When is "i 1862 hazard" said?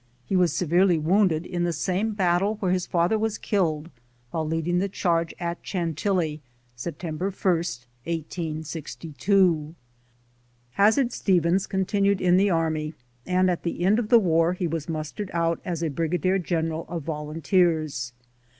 7.25-11.13